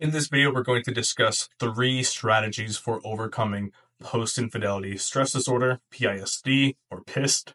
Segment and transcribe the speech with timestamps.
[0.00, 3.70] In this video, we're going to discuss three strategies for overcoming
[4.02, 7.52] post infidelity stress disorder, PISD or PIST.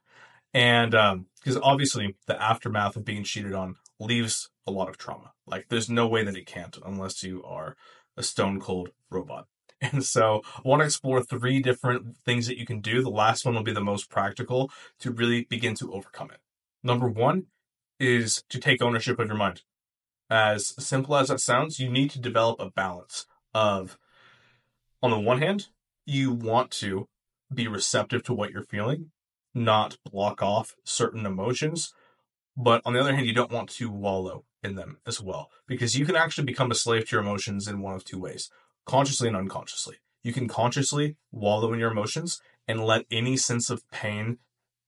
[0.54, 5.32] And because um, obviously, the aftermath of being cheated on leaves a lot of trauma.
[5.48, 7.76] Like, there's no way that it can't unless you are
[8.16, 9.48] a stone cold robot.
[9.82, 13.02] And so I want to explore three different things that you can do.
[13.02, 16.40] The last one will be the most practical to really begin to overcome it.
[16.84, 17.48] Number one
[18.00, 19.64] is to take ownership of your mind.
[20.30, 23.98] As simple as that sounds, you need to develop a balance of,
[25.02, 25.68] on the one hand,
[26.06, 27.08] you want to
[27.54, 29.12] be receptive to what you're feeling,
[29.54, 31.94] not block off certain emotions.
[32.58, 35.98] But on the other hand, you don't want to wallow in them as well, because
[35.98, 38.50] you can actually become a slave to your emotions in one of two ways
[38.86, 39.98] consciously and unconsciously.
[40.24, 44.38] You can consciously wallow in your emotions and let any sense of pain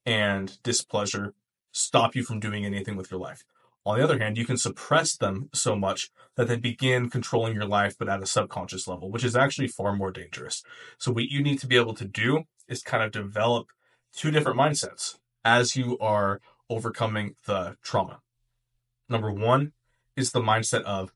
[0.05, 1.33] and displeasure
[1.71, 3.43] stop you from doing anything with your life.
[3.87, 7.65] On the other hand, you can suppress them so much that they begin controlling your
[7.65, 10.61] life, but at a subconscious level, which is actually far more dangerous.
[10.97, 13.67] So, what you need to be able to do is kind of develop
[14.13, 18.19] two different mindsets as you are overcoming the trauma.
[19.07, 19.71] Number one
[20.17, 21.13] is the mindset of,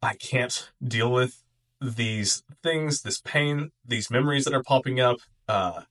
[0.00, 1.44] I can't deal with
[1.82, 5.18] these things, this pain, these memories that are popping up.
[5.46, 5.82] Uh,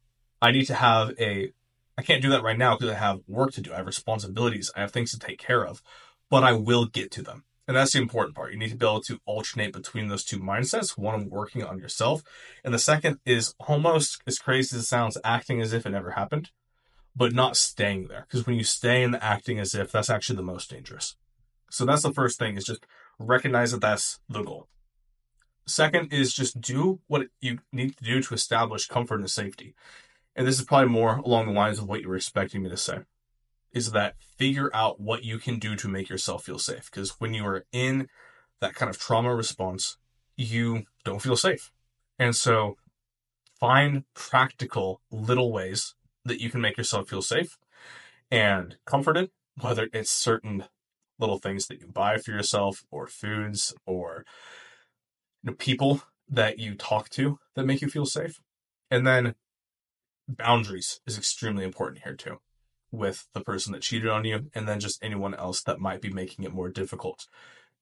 [0.42, 1.52] I need to have a
[1.97, 3.73] I can't do that right now because I have work to do.
[3.73, 4.72] I have responsibilities.
[4.75, 5.81] I have things to take care of,
[6.30, 7.44] but I will get to them.
[7.67, 8.52] And that's the important part.
[8.52, 10.97] You need to be able to alternate between those two mindsets.
[10.97, 12.21] One, working on yourself.
[12.64, 16.11] And the second is almost as crazy as it sounds, acting as if it never
[16.11, 16.49] happened,
[17.16, 18.25] but not staying there.
[18.27, 21.16] Because when you stay in the acting as if, that's actually the most dangerous.
[21.69, 22.86] So that's the first thing is just
[23.17, 24.67] recognize that that's the goal.
[25.66, 29.73] Second is just do what you need to do to establish comfort and safety
[30.36, 32.78] and this is probably more along the lines of what you were expecting me to
[32.78, 33.00] say,
[33.72, 36.89] is that figure out what you can do to make yourself feel safe.
[36.92, 38.08] Because when you are in
[38.61, 39.98] that kind of trauma response,
[40.38, 41.72] you don't feel safe.
[42.20, 42.78] And so
[43.59, 45.95] find practical little ways
[46.26, 47.58] that you can make yourself feel safe
[48.32, 49.30] and comforted,
[49.60, 50.65] whether it's certain
[51.20, 54.26] little things that you buy for yourself or foods or
[55.44, 58.42] you know, people that you talk to that make you feel safe.
[58.89, 59.36] And then
[60.28, 62.39] boundaries is extremely important here too
[62.92, 66.11] with the person that cheated on you and then just anyone else that might be
[66.11, 67.28] making it more difficult.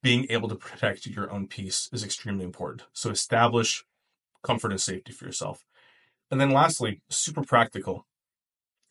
[0.02, 2.84] Being able to protect your own peace is extremely important.
[2.94, 3.84] So establish
[4.42, 5.66] comfort and safety for yourself.
[6.32, 8.08] And then lastly, super practical.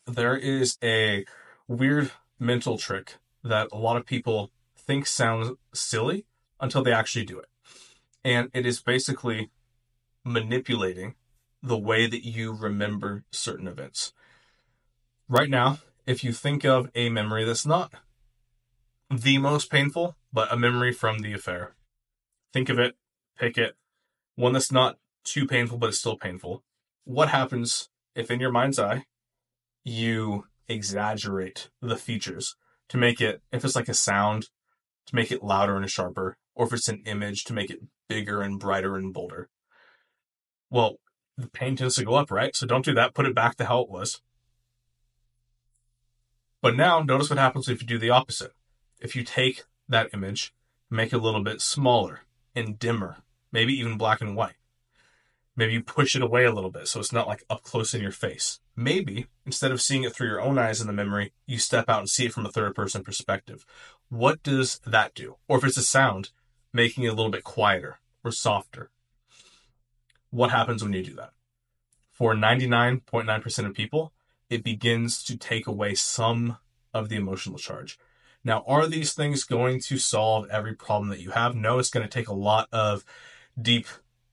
[0.07, 1.25] There is a
[1.67, 6.27] weird mental trick that a lot of people think sounds silly
[6.61, 7.49] until they actually do it.
[8.23, 9.51] And it is basically
[10.23, 11.15] manipulating
[11.63, 14.13] the way that you remember certain events.
[15.29, 17.93] Right now, if you think of a memory that's not
[19.11, 21.75] the most painful, but a memory from the affair,
[22.53, 22.97] think of it,
[23.39, 23.77] pick it,
[24.37, 26.65] one that's not too painful, but it's still painful.
[27.05, 29.05] What happens if in your mind's eye
[29.85, 32.57] you exaggerate the features
[32.89, 34.49] to make it, if it's like a sound,
[35.07, 38.43] to make it louder and sharper, or if it's an image to make it bigger
[38.43, 39.49] and brighter and bolder?
[40.71, 40.97] Well,
[41.37, 42.55] the pain tends to go up, right?
[42.55, 43.15] So don't do that.
[43.15, 44.21] Put it back to how it was.
[46.61, 48.53] But now notice what happens if you do the opposite.
[49.01, 50.53] If you take that image,
[50.91, 52.21] make it a little bit smaller
[52.55, 53.19] and dimmer,
[53.51, 54.57] maybe even black and white.
[55.57, 58.03] Maybe you push it away a little bit so it's not like up close in
[58.03, 58.61] your face.
[58.77, 61.99] Maybe instead of seeing it through your own eyes in the memory, you step out
[61.99, 63.65] and see it from a third person perspective.
[64.09, 65.37] What does that do?
[65.49, 66.31] Or if it's a sound,
[66.73, 68.91] making it a little bit quieter or softer
[70.31, 71.33] what happens when you do that?
[72.11, 74.13] For 99.9% of people,
[74.49, 76.59] it begins to take away some
[76.93, 77.99] of the emotional charge.
[78.43, 81.55] Now, are these things going to solve every problem that you have?
[81.55, 83.05] No, it's going to take a lot of
[83.61, 83.87] deep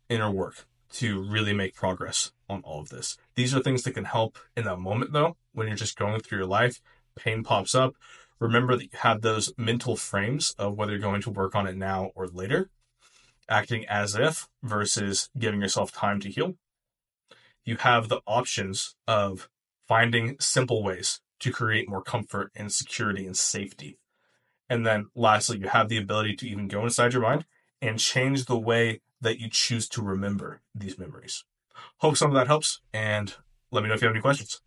[0.10, 3.18] inner work to really make progress on all of this.
[3.36, 6.40] These are things that can help in that moment, though, when you're just going through
[6.40, 6.82] your life,
[7.16, 7.96] pain pops up.
[8.40, 11.76] Remember that you have those mental frames of whether you're going to work on it
[11.76, 12.70] now or later
[13.50, 16.56] acting as if versus giving yourself time to heal.
[17.64, 19.50] You have the options of
[19.88, 24.00] finding simple ways to create more comfort and security and safety.
[24.70, 27.46] And then lastly, you have the ability to even go inside your mind
[27.82, 31.44] and change the way that you choose to remember these memories.
[31.98, 33.36] Hope some of that helps and
[33.72, 34.62] let me know if you have any questions.